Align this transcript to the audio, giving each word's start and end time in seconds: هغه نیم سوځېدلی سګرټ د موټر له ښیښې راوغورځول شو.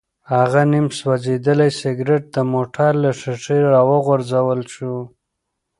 هغه 0.33 0.61
نیم 0.71 0.87
سوځېدلی 0.99 1.69
سګرټ 1.81 2.23
د 2.35 2.37
موټر 2.53 2.91
له 3.03 3.09
ښیښې 3.19 3.59
راوغورځول 3.73 4.61
شو. 4.73 4.93